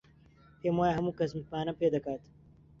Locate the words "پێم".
0.59-0.75